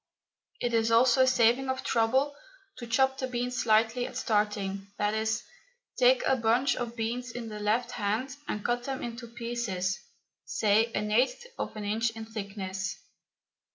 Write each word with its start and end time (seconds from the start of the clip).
It 0.59 0.73
is 0.73 0.89
also 0.89 1.21
a 1.21 1.27
saving 1.27 1.69
of 1.69 1.83
trouble 1.83 2.33
to 2.79 2.87
chop 2.87 3.19
the 3.19 3.27
beans 3.27 3.55
slightly 3.61 4.07
at 4.07 4.17
starting, 4.17 4.87
i.e., 4.97 5.25
take 5.95 6.23
a 6.25 6.35
bunch 6.35 6.75
of 6.75 6.95
beans 6.95 7.29
in 7.29 7.49
the 7.49 7.59
left 7.59 7.91
hand 7.91 8.35
and 8.47 8.65
cut 8.65 8.85
them 8.85 9.03
into 9.03 9.27
pieces, 9.27 9.99
say 10.43 10.91
an 10.93 11.11
eighth 11.11 11.45
of 11.59 11.75
an 11.75 11.85
inch 11.85 12.09
in 12.15 12.25
thickness. 12.25 12.97